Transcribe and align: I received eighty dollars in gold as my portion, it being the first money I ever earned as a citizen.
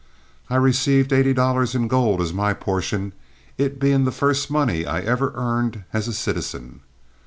I 0.49 0.55
received 0.55 1.13
eighty 1.13 1.31
dollars 1.31 1.75
in 1.75 1.87
gold 1.87 2.21
as 2.21 2.33
my 2.33 2.55
portion, 2.55 3.13
it 3.59 3.79
being 3.79 4.03
the 4.03 4.11
first 4.11 4.49
money 4.49 4.83
I 4.83 5.01
ever 5.01 5.31
earned 5.35 5.83
as 5.93 6.07
a 6.07 6.13
citizen. 6.13 6.79